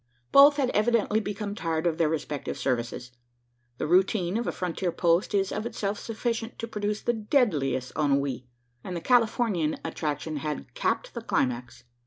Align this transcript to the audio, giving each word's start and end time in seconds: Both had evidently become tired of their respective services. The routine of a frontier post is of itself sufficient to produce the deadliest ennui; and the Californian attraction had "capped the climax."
Both 0.31 0.57
had 0.57 0.71
evidently 0.71 1.19
become 1.19 1.53
tired 1.53 1.85
of 1.85 1.99
their 1.99 2.09
respective 2.09 2.57
services. 2.57 3.11
The 3.77 3.85
routine 3.85 4.35
of 4.35 4.47
a 4.47 4.51
frontier 4.51 4.91
post 4.91 5.35
is 5.35 5.51
of 5.51 5.63
itself 5.63 5.99
sufficient 5.99 6.57
to 6.57 6.67
produce 6.67 7.03
the 7.03 7.13
deadliest 7.13 7.91
ennui; 7.95 8.47
and 8.83 8.95
the 8.97 9.01
Californian 9.01 9.77
attraction 9.85 10.37
had 10.37 10.73
"capped 10.73 11.13
the 11.13 11.21
climax." 11.21 11.83